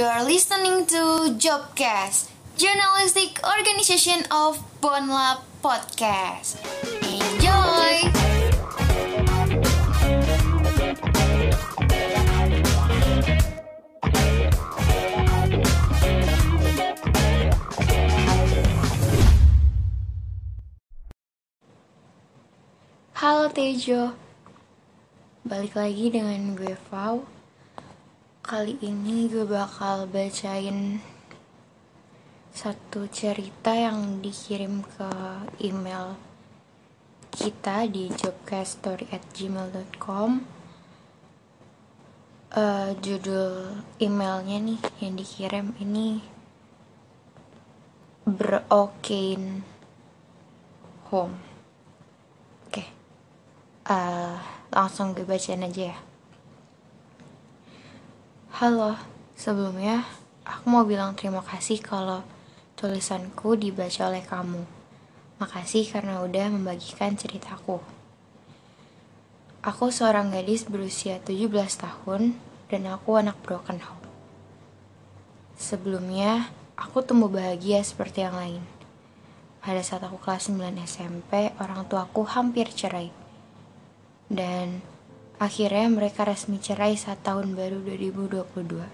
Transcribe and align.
You 0.00 0.08
are 0.08 0.24
listening 0.24 0.88
to 0.96 1.36
Jobcast, 1.36 2.32
journalistic 2.56 3.36
organization 3.44 4.24
of 4.32 4.56
Bonlab 4.80 5.44
Podcast. 5.60 6.56
Enjoy! 7.04 8.08
Halo 23.20 23.52
Tejo, 23.52 24.16
balik 25.44 25.76
lagi 25.76 26.08
dengan 26.08 26.56
gue 26.56 26.72
Fau. 26.88 27.39
Kali 28.50 28.74
ini 28.82 29.30
gue 29.30 29.46
bakal 29.46 30.10
bacain 30.10 30.98
satu 32.50 33.06
cerita 33.06 33.70
yang 33.70 34.18
dikirim 34.18 34.82
ke 34.82 35.06
email 35.62 36.18
kita 37.30 37.86
di 37.86 38.10
jobcaststory@gmail.com. 38.10 40.42
Eh, 42.50 42.90
judul 42.98 43.70
emailnya 44.02 44.58
nih 44.58 44.82
yang 44.98 45.14
dikirim 45.14 45.70
ini 45.78 46.18
Broken 48.26 49.62
Home. 51.14 51.38
Oke, 52.66 52.82
Eh, 53.86 54.34
langsung 54.74 55.14
gue 55.14 55.22
bacain 55.22 55.62
aja 55.62 55.94
ya. 55.94 56.09
Halo, 58.60 58.92
sebelumnya 59.40 60.04
aku 60.44 60.68
mau 60.68 60.84
bilang 60.84 61.16
terima 61.16 61.40
kasih 61.40 61.80
kalau 61.80 62.20
tulisanku 62.76 63.56
dibaca 63.56 64.12
oleh 64.12 64.20
kamu. 64.20 64.68
Makasih 65.40 65.88
karena 65.88 66.20
udah 66.20 66.52
membagikan 66.52 67.16
ceritaku. 67.16 67.80
Aku 69.64 69.88
seorang 69.88 70.28
gadis 70.28 70.68
berusia 70.68 71.16
17 71.24 71.48
tahun 71.56 72.36
dan 72.68 72.82
aku 72.84 73.16
anak 73.16 73.40
broken 73.40 73.80
home. 73.80 74.04
Sebelumnya, 75.56 76.52
aku 76.76 77.00
tumbuh 77.00 77.32
bahagia 77.32 77.80
seperti 77.80 78.28
yang 78.28 78.36
lain. 78.36 78.60
Pada 79.64 79.80
saat 79.80 80.04
aku 80.04 80.20
kelas 80.20 80.52
9 80.52 80.76
SMP, 80.84 81.48
orang 81.56 81.88
tuaku 81.88 82.28
hampir 82.28 82.68
cerai. 82.68 83.08
Dan 84.28 84.84
akhirnya 85.40 85.88
mereka 85.88 86.28
resmi 86.28 86.60
cerai 86.60 87.00
saat 87.00 87.24
tahun 87.24 87.56
baru 87.56 87.80
2022. 87.80 88.84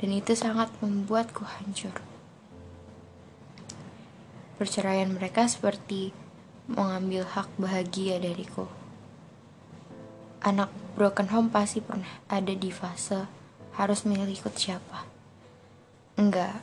Dan 0.00 0.10
itu 0.10 0.32
sangat 0.32 0.72
membuatku 0.80 1.44
hancur. 1.44 1.92
Perceraian 4.56 5.12
mereka 5.12 5.44
seperti 5.44 6.16
mengambil 6.64 7.28
hak 7.28 7.52
bahagia 7.60 8.16
dariku. 8.16 8.64
Anak 10.40 10.72
broken 10.96 11.28
home 11.28 11.52
pasti 11.52 11.84
pernah 11.84 12.24
ada 12.32 12.52
di 12.56 12.72
fase 12.72 13.28
harus 13.76 14.08
milih 14.08 14.32
ikut 14.32 14.54
siapa. 14.56 15.04
Enggak, 16.16 16.56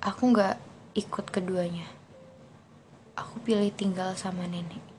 aku 0.00 0.32
enggak 0.32 0.56
ikut 0.96 1.28
keduanya. 1.28 1.88
Aku 3.12 3.44
pilih 3.44 3.68
tinggal 3.76 4.16
sama 4.16 4.48
nenek. 4.48 4.91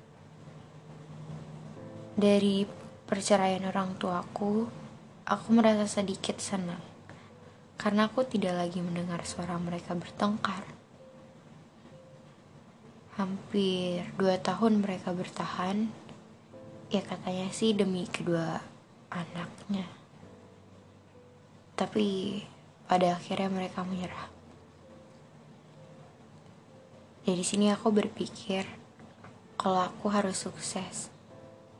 Dari 2.14 2.62
perceraian 3.10 3.66
orang 3.66 3.98
tuaku, 3.98 4.70
aku 5.26 5.48
merasa 5.50 5.90
sedikit 5.90 6.38
senang. 6.38 6.78
Karena 7.74 8.06
aku 8.06 8.22
tidak 8.22 8.54
lagi 8.54 8.86
mendengar 8.86 9.26
suara 9.26 9.58
mereka 9.58 9.98
bertengkar. 9.98 10.62
Hampir 13.18 14.06
dua 14.14 14.38
tahun 14.38 14.86
mereka 14.86 15.10
bertahan, 15.10 15.90
ya 16.94 17.02
katanya 17.02 17.50
sih 17.50 17.74
demi 17.74 18.06
kedua 18.06 18.62
anaknya. 19.10 19.90
Tapi 21.74 22.38
pada 22.86 23.18
akhirnya 23.18 23.50
mereka 23.50 23.82
menyerah. 23.82 24.30
Dari 27.26 27.42
sini 27.42 27.74
aku 27.74 27.90
berpikir 27.90 28.70
kalau 29.58 29.82
aku 29.82 30.14
harus 30.14 30.38
sukses 30.38 31.13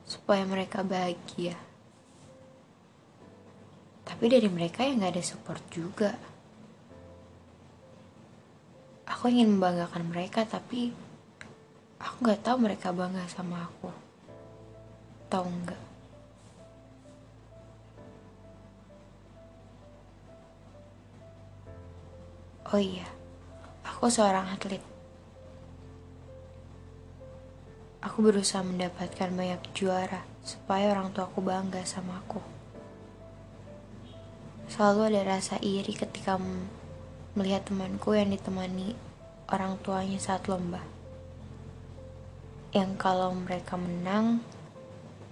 supaya 0.04 0.44
mereka 0.44 0.84
bahagia. 0.84 1.56
Tapi 4.04 4.24
dari 4.28 4.48
mereka 4.52 4.84
yang 4.84 5.00
gak 5.00 5.16
ada 5.16 5.24
support 5.24 5.64
juga. 5.72 6.12
Aku 9.08 9.32
ingin 9.32 9.56
membanggakan 9.56 10.04
mereka 10.12 10.44
tapi 10.44 10.92
aku 11.96 12.16
gak 12.28 12.44
tahu 12.44 12.56
mereka 12.60 12.92
bangga 12.92 13.24
sama 13.32 13.64
aku. 13.64 13.88
Tahu 15.32 15.46
nggak? 15.48 15.82
Oh 22.74 22.80
iya, 22.80 23.06
aku 23.86 24.08
seorang 24.08 24.50
atlet. 24.50 24.93
Aku 28.04 28.20
berusaha 28.20 28.60
mendapatkan 28.60 29.32
banyak 29.32 29.64
juara 29.72 30.28
supaya 30.44 30.92
orang 30.92 31.16
tuaku 31.16 31.40
bangga 31.40 31.80
sama 31.88 32.20
aku. 32.20 32.36
Selalu 34.68 35.08
ada 35.08 35.40
rasa 35.40 35.56
iri 35.64 35.96
ketika 35.96 36.36
melihat 37.32 37.64
temanku 37.64 38.12
yang 38.12 38.28
ditemani 38.28 38.92
orang 39.48 39.80
tuanya 39.80 40.20
saat 40.20 40.44
lomba. 40.52 40.84
Yang 42.76 42.92
kalau 43.00 43.32
mereka 43.32 43.80
menang, 43.80 44.44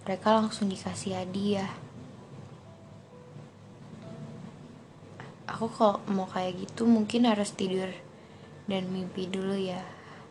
mereka 0.08 0.40
langsung 0.40 0.72
dikasih 0.72 1.20
hadiah. 1.20 1.68
Aku 5.44 5.68
kalau 5.68 6.00
mau 6.08 6.24
kayak 6.24 6.56
gitu 6.56 6.88
mungkin 6.88 7.28
harus 7.28 7.52
tidur 7.52 7.92
dan 8.64 8.88
mimpi 8.88 9.28
dulu 9.28 9.60
ya. 9.60 9.84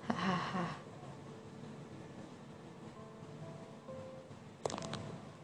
Hahaha. 0.10 0.81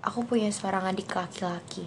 Aku 0.07 0.23
punya 0.23 0.47
seorang 0.47 0.87
adik 0.87 1.11
laki-laki. 1.11 1.83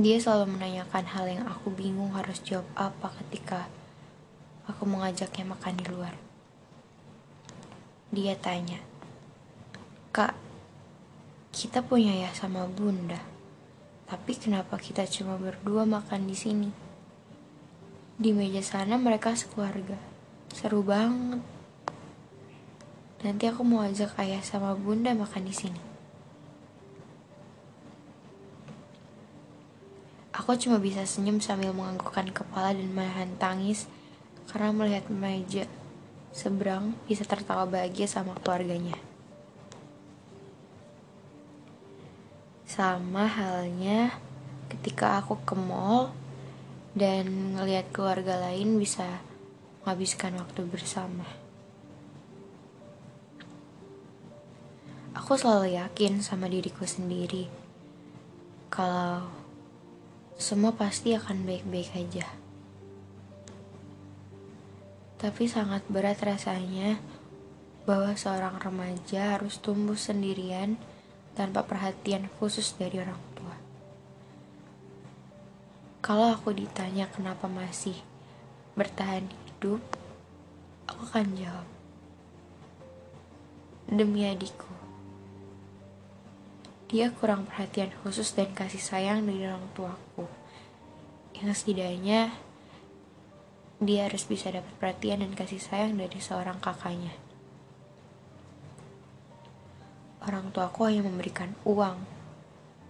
Dia 0.00 0.16
selalu 0.16 0.56
menanyakan 0.56 1.04
hal 1.12 1.28
yang 1.28 1.44
aku 1.44 1.68
bingung 1.68 2.16
harus 2.16 2.40
jawab 2.40 2.64
apa 2.72 3.12
ketika 3.20 3.68
aku 4.64 4.88
mengajaknya 4.88 5.44
makan 5.44 5.76
di 5.76 5.84
luar. 5.92 6.16
Dia 8.08 8.32
tanya, 8.40 8.80
Kak, 10.08 10.32
kita 11.52 11.84
punya 11.84 12.16
ya 12.16 12.32
sama 12.32 12.64
bunda, 12.64 13.20
tapi 14.08 14.32
kenapa 14.40 14.80
kita 14.80 15.04
cuma 15.04 15.36
berdua 15.36 15.84
makan 15.84 16.24
di 16.24 16.32
sini? 16.32 16.72
Di 18.16 18.32
meja 18.32 18.64
sana 18.64 18.96
mereka 18.96 19.36
sekeluarga, 19.36 20.00
seru 20.48 20.80
banget. 20.80 21.44
Nanti 23.20 23.44
aku 23.52 23.68
mau 23.68 23.84
ajak 23.84 24.16
ayah 24.16 24.40
sama 24.40 24.72
bunda 24.72 25.12
makan 25.12 25.44
di 25.44 25.52
sini. 25.52 25.89
Aku 30.50 30.66
cuma 30.66 30.82
bisa 30.82 31.06
senyum 31.06 31.38
sambil 31.38 31.70
menganggukkan 31.70 32.34
kepala 32.34 32.74
dan 32.74 32.90
menahan 32.90 33.38
tangis 33.38 33.86
karena 34.50 34.74
melihat 34.74 35.06
meja 35.06 35.62
seberang 36.34 36.98
bisa 37.06 37.22
tertawa 37.22 37.70
bahagia 37.70 38.10
sama 38.10 38.34
keluarganya. 38.34 38.98
Sama 42.66 43.30
halnya 43.30 44.18
ketika 44.74 45.22
aku 45.22 45.38
ke 45.46 45.54
mall 45.54 46.10
dan 46.98 47.54
ngelihat 47.54 47.94
keluarga 47.94 48.50
lain 48.50 48.74
bisa 48.74 49.22
menghabiskan 49.86 50.34
waktu 50.34 50.66
bersama. 50.66 51.30
Aku 55.14 55.38
selalu 55.38 55.78
yakin 55.78 56.18
sama 56.18 56.50
diriku 56.50 56.82
sendiri 56.82 57.46
kalau 58.66 59.39
semua 60.40 60.72
pasti 60.72 61.12
akan 61.12 61.44
baik-baik 61.44 61.92
aja. 62.00 62.24
Tapi 65.20 65.44
sangat 65.44 65.84
berat 65.92 66.16
rasanya 66.24 66.96
bahwa 67.84 68.16
seorang 68.16 68.56
remaja 68.56 69.36
harus 69.36 69.60
tumbuh 69.60 70.00
sendirian 70.00 70.80
tanpa 71.36 71.68
perhatian 71.68 72.32
khusus 72.40 72.72
dari 72.72 73.04
orang 73.04 73.20
tua. 73.36 73.52
Kalau 76.00 76.32
aku 76.32 76.56
ditanya 76.56 77.04
kenapa 77.12 77.44
masih 77.44 78.00
bertahan 78.80 79.28
hidup, 79.28 79.84
aku 80.88 81.04
akan 81.04 81.36
jawab. 81.36 81.68
Demi 83.92 84.24
adikku. 84.24 84.79
Dia 86.90 87.14
kurang 87.14 87.46
perhatian 87.46 87.94
khusus 88.02 88.34
dan 88.34 88.50
kasih 88.50 88.82
sayang 88.82 89.22
dari 89.22 89.46
orang 89.46 89.62
tuaku. 89.78 90.26
yang 91.38 91.54
setidaknya 91.54 92.34
dia 93.80 94.10
harus 94.10 94.26
bisa 94.28 94.52
dapat 94.52 94.74
perhatian 94.76 95.24
dan 95.24 95.32
kasih 95.32 95.62
sayang 95.62 95.96
dari 95.96 96.18
seorang 96.18 96.58
kakaknya. 96.58 97.14
Orang 100.20 100.52
tuaku 100.52 100.90
hanya 100.90 101.06
memberikan 101.06 101.56
uang, 101.64 101.96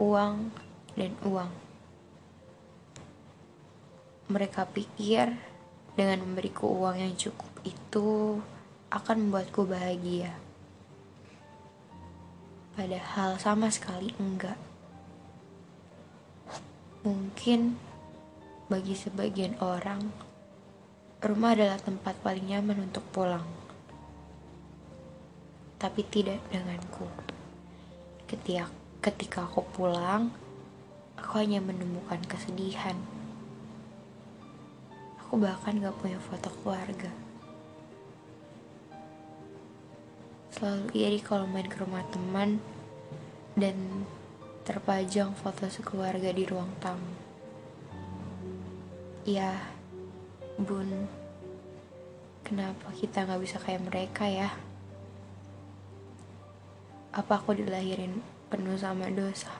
uang, 0.02 0.50
dan 0.98 1.12
uang. 1.22 1.52
Mereka 4.32 4.66
pikir 4.74 5.30
dengan 5.94 6.26
memberiku 6.26 6.72
uang 6.72 6.98
yang 6.98 7.14
cukup 7.14 7.52
itu 7.62 8.40
akan 8.90 9.28
membuatku 9.28 9.62
bahagia. 9.70 10.34
Padahal 12.80 13.36
sama 13.36 13.68
sekali 13.68 14.08
enggak. 14.16 14.56
Mungkin 17.04 17.76
bagi 18.72 18.96
sebagian 18.96 19.60
orang, 19.60 20.00
rumah 21.20 21.52
adalah 21.52 21.76
tempat 21.76 22.16
paling 22.24 22.48
nyaman 22.48 22.88
untuk 22.88 23.04
pulang. 23.12 23.44
Tapi 25.76 26.00
tidak 26.08 26.40
denganku. 26.48 27.04
Ketika, 28.24 28.72
ketika 29.04 29.44
aku 29.44 29.60
pulang, 29.76 30.32
aku 31.20 31.36
hanya 31.36 31.60
menemukan 31.60 32.24
kesedihan. 32.24 32.96
Aku 35.20 35.36
bahkan 35.36 35.76
gak 35.84 36.00
punya 36.00 36.16
foto 36.16 36.48
keluarga. 36.64 37.12
Selalu 40.50 40.90
iri 40.98 41.22
kalau 41.22 41.46
main 41.46 41.70
ke 41.70 41.78
rumah 41.78 42.02
teman 42.10 42.58
dan 43.54 44.06
terpajang 44.66 45.34
foto 45.38 45.70
sekeluarga 45.70 46.30
di 46.34 46.44
ruang 46.46 46.70
tamu. 46.82 47.14
Ya, 49.22 49.62
Bun, 50.60 51.06
kenapa 52.42 52.92
kita 52.92 53.24
gak 53.24 53.40
bisa 53.40 53.56
kayak 53.62 53.86
mereka 53.86 54.26
ya? 54.26 54.50
Apa 57.14 57.40
aku 57.40 57.54
dilahirin 57.56 58.18
penuh 58.50 58.74
sama 58.74 59.08
dosa? 59.08 59.54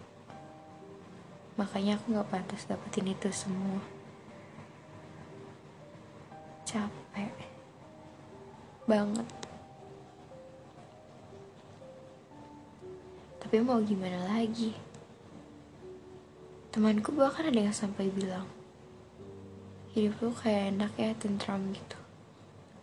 Makanya 1.56 1.96
aku 1.96 2.18
gak 2.18 2.30
pantas 2.30 2.66
dapetin 2.68 3.10
itu 3.10 3.30
semua. 3.32 3.80
Capek. 6.68 7.34
Banget. 8.86 9.39
Tapi 13.50 13.66
mau 13.66 13.82
gimana 13.82 14.30
lagi? 14.30 14.70
Temanku 16.70 17.10
bahkan 17.10 17.50
ada 17.50 17.58
yang 17.58 17.74
sampai 17.74 18.06
bilang, 18.06 18.46
hidup 19.90 20.22
lu 20.22 20.30
kayak 20.30 20.70
enak 20.70 20.94
ya 20.94 21.10
tentram 21.18 21.58
gitu. 21.74 21.98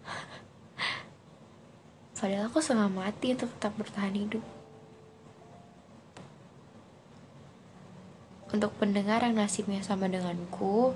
Padahal 2.19 2.51
aku 2.51 2.59
setengah 2.59 2.91
mati 2.91 3.31
untuk 3.31 3.47
tetap 3.55 3.79
bertahan 3.79 4.11
hidup. 4.11 4.43
Untuk 8.51 8.75
pendengar 8.75 9.23
yang 9.23 9.39
nasibnya 9.39 9.79
sama 9.79 10.11
denganku 10.11 10.91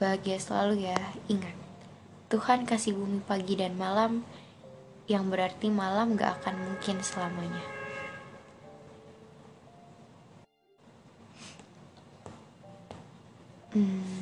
bahagia 0.00 0.40
selalu 0.40 0.88
ya. 0.88 0.96
Ingat 1.28 1.60
Tuhan 2.32 2.64
kasih 2.64 2.96
bumi 2.96 3.20
pagi 3.20 3.52
dan 3.52 3.76
malam 3.76 4.24
yang 5.12 5.28
berarti 5.28 5.68
malam 5.68 6.16
gak 6.16 6.40
akan 6.40 6.56
mungkin 6.56 7.04
selamanya 7.04 7.77
hmm 13.78 14.18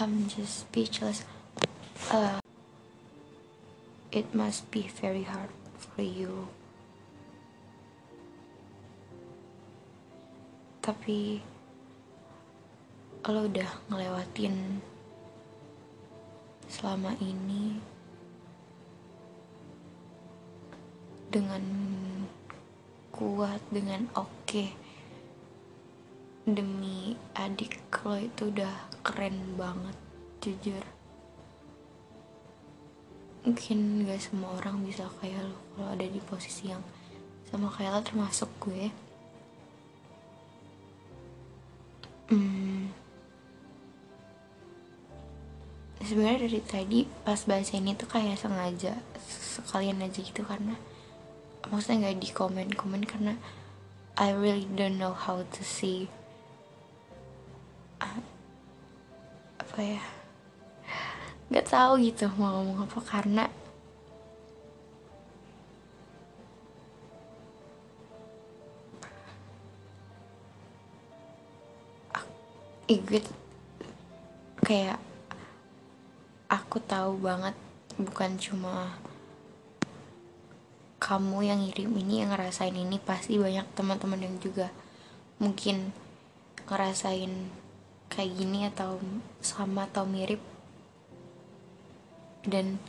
I'm 0.00 0.32
just 0.32 0.64
speechless. 0.64 1.28
Uh, 2.10 2.40
it 4.10 4.32
must 4.34 4.70
be 4.70 4.88
very 4.88 5.28
hard 5.28 5.52
for 5.76 6.00
you. 6.00 6.48
Tapi 10.80 11.44
lo 13.28 13.44
udah 13.44 13.68
ngelewatin 13.92 14.80
selama 16.64 17.12
ini 17.20 17.76
dengan 21.28 21.60
kuat, 23.12 23.60
dengan 23.68 24.08
oke. 24.16 24.48
Okay 24.48 24.79
demi 26.48 27.12
adik 27.36 27.80
lo 28.00 28.16
itu 28.16 28.48
udah 28.48 28.88
keren 29.04 29.60
banget 29.60 29.96
jujur 30.40 30.84
mungkin 33.44 34.08
gak 34.08 34.20
semua 34.20 34.56
orang 34.60 34.84
bisa 34.84 35.04
kayak 35.20 35.44
lo 35.44 35.56
kalau 35.76 35.88
ada 35.92 36.06
di 36.08 36.20
posisi 36.24 36.72
yang 36.72 36.80
sama 37.48 37.68
kayak 37.68 37.92
lo 37.92 38.00
termasuk 38.00 38.48
gue 38.60 38.88
hmm. 42.32 42.88
sebenarnya 46.04 46.48
dari 46.48 46.60
tadi 46.64 46.98
pas 47.24 47.40
bahasa 47.44 47.76
ini 47.76 47.92
tuh 47.92 48.08
kayak 48.08 48.40
sengaja 48.40 48.96
sekalian 49.28 50.00
aja 50.00 50.20
gitu 50.24 50.40
karena 50.44 50.76
maksudnya 51.68 52.08
nggak 52.08 52.18
di 52.18 52.28
komen 52.32 52.68
komen 52.72 53.04
karena 53.04 53.36
I 54.16 54.32
really 54.32 54.64
don't 54.72 54.96
know 54.96 55.12
how 55.12 55.44
to 55.44 55.62
see 55.64 56.08
apa 59.80 59.96
ya? 59.96 60.04
Nggak 61.48 61.72
tahu 61.72 61.92
gitu 62.04 62.28
mau 62.36 62.60
ngomong 62.60 62.84
apa 62.84 63.00
karena 63.00 63.48
Igit 72.84 73.24
kayak 74.60 75.00
aku 76.52 76.76
tahu 76.84 77.16
banget 77.24 77.56
bukan 77.96 78.36
cuma 78.36 79.00
kamu 81.00 81.48
yang 81.48 81.64
ngirim 81.64 81.96
ini 81.96 82.20
yang 82.20 82.36
ngerasain 82.36 82.76
ini 82.76 83.00
pasti 83.00 83.40
banyak 83.40 83.64
teman-teman 83.72 84.28
yang 84.28 84.36
juga 84.44 84.68
mungkin 85.40 85.94
ngerasain 86.68 87.48
kayak 88.10 88.34
gini 88.36 88.66
atau 88.66 88.98
sama 89.40 89.86
atau 89.86 90.04
mirip. 90.04 90.42
Dan 92.44 92.82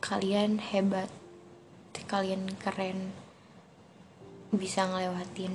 kalian 0.00 0.58
hebat. 0.58 1.12
Kalian 2.10 2.58
keren. 2.58 3.14
Bisa 4.50 4.82
ngelewatin 4.90 5.54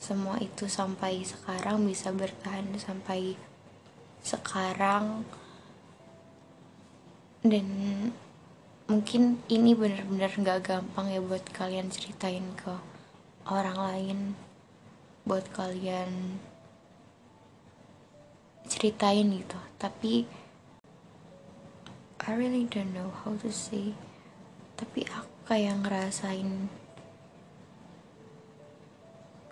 semua 0.00 0.40
itu 0.40 0.64
sampai 0.64 1.20
sekarang 1.26 1.84
bisa 1.84 2.08
bertahan 2.08 2.72
sampai 2.80 3.36
sekarang. 4.24 5.28
Dan 7.44 7.68
mungkin 8.88 9.44
ini 9.52 9.76
benar-benar 9.76 10.32
gak 10.40 10.60
gampang 10.64 11.12
ya 11.12 11.20
buat 11.20 11.44
kalian 11.52 11.92
ceritain 11.92 12.56
ke 12.56 12.72
orang 13.44 13.76
lain 13.76 14.18
buat 15.28 15.44
kalian 15.52 16.40
ceritain 18.64 19.28
gitu. 19.28 19.60
Tapi 19.76 20.24
I 22.24 22.30
really 22.32 22.64
don't 22.64 22.96
know 22.96 23.12
how 23.12 23.36
to 23.44 23.52
say. 23.52 23.92
Tapi 24.80 25.04
aku 25.04 25.52
kayak 25.52 25.84
ngerasain 25.84 26.72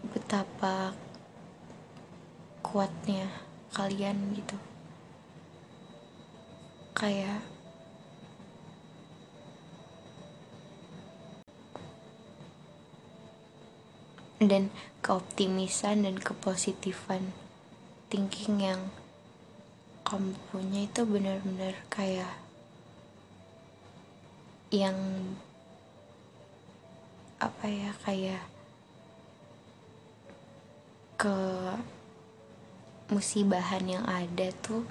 betapa 0.09 0.97
kuatnya 2.65 3.29
kalian 3.77 4.33
gitu. 4.33 4.57
Kayak 6.97 7.45
dan 14.37 14.69
keoptimisan 15.01 16.05
dan 16.05 16.21
kepositifan 16.21 17.33
thinking 18.13 18.61
yang 18.61 18.93
kamu 20.07 20.39
punya 20.53 20.87
itu 20.87 21.03
benar-benar 21.03 21.75
kayak 21.91 22.37
yang 24.71 24.97
apa 27.37 27.67
ya 27.69 27.91
kayak 28.05 28.45
ke 31.17 31.39
musibahan 33.09 33.85
yang 33.87 34.05
ada 34.05 34.53
tuh 34.61 34.85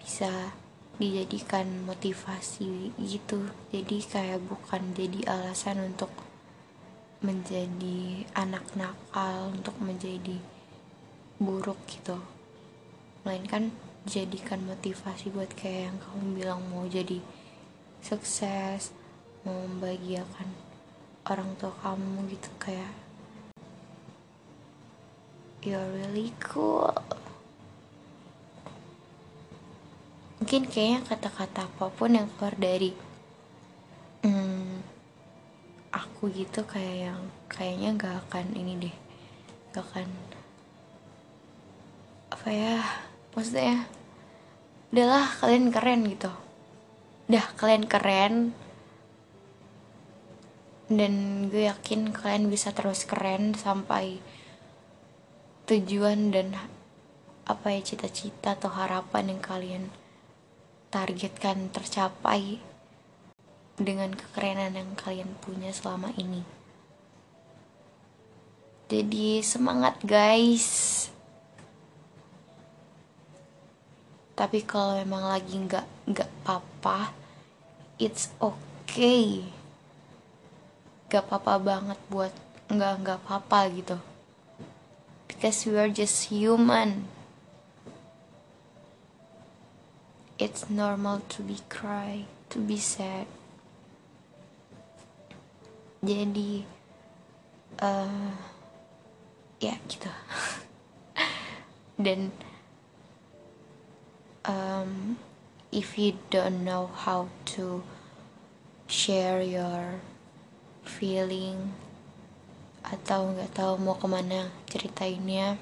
bisa 0.00 0.56
dijadikan 1.00 1.84
motivasi 1.88 2.92
gitu. 3.00 3.48
Jadi 3.72 4.04
kayak 4.04 4.44
bukan 4.44 4.92
jadi 4.92 5.24
alasan 5.28 5.92
untuk 5.92 6.12
menjadi 7.20 8.24
anak 8.32 8.64
nakal 8.72 9.52
untuk 9.52 9.76
menjadi 9.80 10.40
buruk 11.36 11.76
gitu. 11.84 12.16
Melainkan 13.24 13.72
jadikan 14.08 14.64
motivasi 14.64 15.28
buat 15.28 15.52
kayak 15.52 15.92
yang 15.92 15.98
kamu 16.00 16.24
bilang 16.40 16.60
mau 16.72 16.88
jadi 16.88 17.20
sukses 18.00 18.96
mau 19.44 19.52
membahagiakan 19.68 20.48
orang 21.28 21.52
tua 21.60 21.72
kamu 21.84 22.32
gitu 22.32 22.48
kayak 22.56 22.92
you're 25.60 25.92
really 25.92 26.32
cool. 26.40 26.88
Mungkin 30.40 30.72
kayaknya 30.72 31.04
kata-kata 31.04 31.68
apa 31.68 31.92
pun 31.92 32.16
yang 32.16 32.24
keluar 32.32 32.56
dari 32.56 32.96
hmm, 34.24 34.80
aku 36.20 36.28
gitu 36.36 36.68
kayak 36.68 37.08
yang 37.08 37.22
kayaknya 37.48 37.96
gak 37.96 38.16
akan 38.28 38.52
ini 38.52 38.76
deh 38.76 38.96
gak 39.72 39.88
akan 39.88 40.08
apa 42.28 42.48
ya 42.52 42.76
maksudnya 43.32 43.88
udahlah 44.90 45.30
kalian 45.38 45.70
keren 45.70 46.02
gitu. 46.10 46.30
Udah 47.30 47.46
kalian 47.54 47.86
keren. 47.86 48.34
Dan 50.90 51.46
gue 51.46 51.70
yakin 51.70 52.10
kalian 52.10 52.50
bisa 52.50 52.74
terus 52.74 53.06
keren 53.06 53.54
sampai 53.54 54.18
tujuan 55.70 56.34
dan 56.34 56.58
apa 57.46 57.70
ya 57.70 57.78
cita-cita 57.86 58.58
atau 58.58 58.74
harapan 58.74 59.30
yang 59.30 59.38
kalian 59.38 59.84
targetkan 60.90 61.70
tercapai 61.70 62.58
dengan 63.80 64.12
kekerenan 64.12 64.76
yang 64.76 64.92
kalian 64.92 65.32
punya 65.40 65.72
selama 65.72 66.12
ini. 66.20 66.44
Jadi 68.92 69.40
semangat 69.40 69.96
guys. 70.04 71.08
Tapi 74.36 74.64
kalau 74.64 75.00
memang 75.00 75.28
lagi 75.32 75.56
nggak 75.56 75.86
nggak 76.10 76.30
apa-apa, 76.44 77.12
it's 77.96 78.28
okay. 78.40 79.44
Gak 81.10 81.26
apa-apa 81.26 81.58
banget 81.58 81.98
buat 82.06 82.32
nggak 82.70 82.94
nggak 83.02 83.18
apa-apa 83.26 83.60
gitu. 83.74 83.96
Because 85.26 85.66
we 85.66 85.74
are 85.78 85.90
just 85.90 86.30
human. 86.30 87.06
It's 90.40 90.66
normal 90.72 91.20
to 91.36 91.44
be 91.44 91.60
cry, 91.68 92.24
to 92.48 92.58
be 92.58 92.80
sad. 92.80 93.28
Jadi, 96.00 96.64
uh, 97.84 98.32
ya 99.60 99.76
gitu. 99.84 100.08
Dan 102.04 102.32
um, 104.48 105.20
if 105.70 105.98
you 105.98 106.16
don't 106.32 106.64
know 106.64 106.88
how 106.88 107.28
to 107.44 107.84
share 108.90 109.38
your 109.44 110.02
feeling 110.82 111.76
atau 112.80 113.30
nggak 113.36 113.52
tahu 113.54 113.76
mau 113.78 113.94
ke 113.94 114.08
mana 114.08 114.50
ceritainnya 114.66 115.60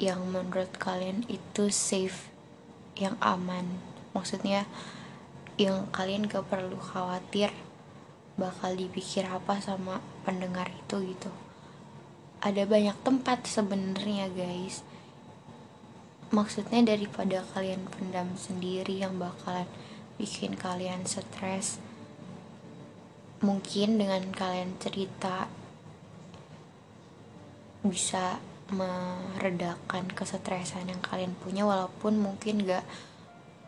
yang 0.00 0.24
menurut 0.28 0.72
kalian 0.76 1.22
itu 1.28 1.68
safe 1.70 2.32
yang 2.96 3.14
aman 3.20 3.78
maksudnya 4.16 4.64
yang 5.60 5.88
kalian 5.92 6.28
gak 6.28 6.48
perlu 6.48 6.76
khawatir 6.76 7.52
bakal 8.36 8.76
dipikir 8.76 9.24
apa 9.28 9.60
sama 9.60 10.04
pendengar 10.24 10.68
itu 10.72 11.00
gitu. 11.02 11.32
Ada 12.44 12.68
banyak 12.68 12.96
tempat 13.00 13.48
sebenarnya 13.48 14.28
guys. 14.32 14.84
Maksudnya 16.30 16.84
daripada 16.84 17.42
kalian 17.56 17.88
pendam 17.88 18.36
sendiri 18.36 19.00
yang 19.00 19.16
bakalan 19.16 19.68
bikin 20.16 20.56
kalian 20.56 21.04
stres 21.04 21.76
mungkin 23.44 24.00
dengan 24.00 24.32
kalian 24.32 24.80
cerita 24.80 25.44
bisa 27.84 28.40
meredakan 28.72 30.08
kesetresan 30.10 30.88
yang 30.88 30.98
kalian 31.04 31.36
punya 31.44 31.68
walaupun 31.68 32.16
mungkin 32.16 32.64
gak 32.64 32.82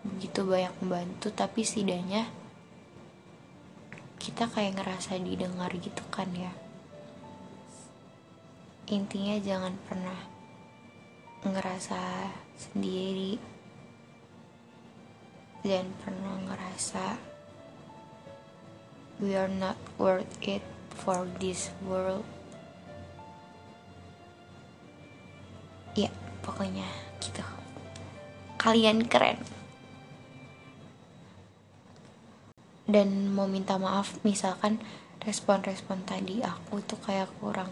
begitu 0.03 0.43
banyak 0.43 0.73
membantu 0.81 1.29
tapi 1.31 1.63
setidaknya 1.69 2.27
kita 4.19 4.51
kayak 4.51 4.83
ngerasa 4.83 5.17
didengar 5.23 5.71
gitu 5.79 6.03
kan 6.11 6.27
ya. 6.35 6.51
Intinya 8.91 9.39
jangan 9.39 9.79
pernah 9.87 10.21
ngerasa 11.47 12.29
sendiri. 12.59 13.39
Dan 15.63 15.91
pernah 16.03 16.39
ngerasa 16.47 17.19
we 19.19 19.35
are 19.35 19.51
not 19.51 19.75
worth 19.99 20.31
it 20.43 20.63
for 20.95 21.27
this 21.39 21.71
world. 21.87 22.27
Ya 25.99 26.11
pokoknya 26.43 26.87
gitu. 27.19 27.43
Kalian 28.59 29.07
keren 29.07 29.39
dan 32.89 33.29
mau 33.37 33.45
minta 33.45 33.77
maaf 33.77 34.17
misalkan 34.25 34.81
respon-respon 35.21 36.09
tadi 36.09 36.41
aku 36.41 36.81
tuh 36.81 36.97
kayak 37.05 37.29
kurang 37.37 37.69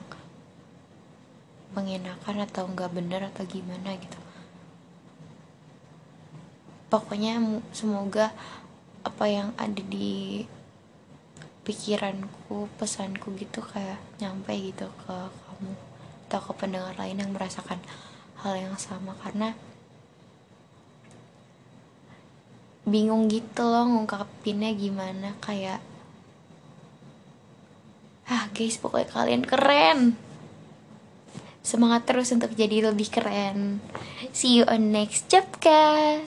mengenakan 1.73 2.45
atau 2.45 2.69
nggak 2.69 2.93
bener 2.93 3.25
atau 3.33 3.45
gimana 3.49 3.97
gitu. 3.97 4.21
Pokoknya 6.93 7.41
semoga 7.73 8.31
apa 9.03 9.25
yang 9.27 9.57
ada 9.57 9.81
di 9.81 10.45
pikiranku 11.67 12.71
pesanku 12.79 13.35
gitu 13.41 13.59
kayak 13.61 13.99
nyampe 14.23 14.55
gitu 14.55 14.87
ke 15.03 15.17
kamu 15.33 15.73
atau 16.27 16.41
ke 16.43 16.53
pendengar 16.55 16.95
lain 16.95 17.19
yang 17.19 17.33
merasakan 17.35 17.81
hal 18.45 18.55
yang 18.55 18.77
sama. 18.79 19.17
Karena 19.21 19.57
bingung 22.87 23.27
gitu 23.27 23.67
loh 23.67 23.85
ngungkapinnya 23.85 24.71
gimana 24.79 25.35
kayak 25.43 25.83
ah 28.31 28.47
guys 28.55 28.79
pokoknya 28.79 29.11
kalian 29.13 29.45
keren. 29.45 30.01
Semangat 31.67 32.07
terus 32.07 32.31
untuk 32.31 32.55
jadi 32.55 32.89
lebih 32.95 33.11
keren. 33.11 33.83
See 34.31 34.57
you 34.57 34.65
on 34.71 34.95
next 34.95 35.27
guys 35.59 36.23